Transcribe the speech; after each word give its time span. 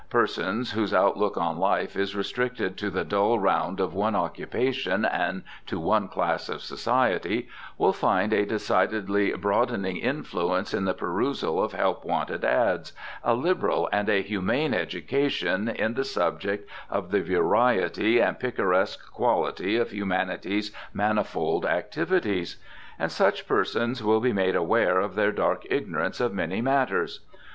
Persons 0.09 0.71
whose 0.71 0.95
outlook 0.95 1.37
on 1.37 1.59
life 1.59 1.95
is 1.95 2.15
restricted 2.15 2.75
to 2.77 2.89
the 2.89 3.03
dull 3.05 3.37
round 3.37 3.79
of 3.79 3.93
one 3.93 4.15
occupation 4.15 5.05
and 5.05 5.43
to 5.67 5.79
one 5.79 6.07
class 6.07 6.49
of 6.49 6.63
society 6.63 7.47
will 7.77 7.93
find 7.93 8.33
a 8.33 8.43
decidedly 8.43 9.31
broadening 9.33 9.97
influence 9.97 10.73
in 10.73 10.85
the 10.85 10.95
perusal 10.95 11.63
of 11.63 11.73
help 11.73 12.03
wanted 12.03 12.43
"ads," 12.43 12.93
a 13.23 13.35
liberal 13.35 13.87
and 13.93 14.09
a 14.09 14.23
humane 14.23 14.73
education 14.73 15.67
in 15.69 15.93
the 15.93 16.03
subject 16.03 16.67
of 16.89 17.11
the 17.11 17.21
variety 17.21 18.19
and 18.19 18.39
picaresque 18.39 19.11
quality 19.13 19.77
of 19.77 19.91
humanity's 19.91 20.71
manifold 20.93 21.63
activities. 21.63 22.55
And 22.97 23.11
such 23.11 23.45
persons 23.47 24.03
will 24.03 24.19
be 24.19 24.33
made 24.33 24.55
aware 24.55 24.99
of 24.99 25.13
their 25.13 25.31
dark 25.31 25.63
ignorance 25.69 26.19
of 26.19 26.33
many 26.33 26.59
matters. 26.59 27.19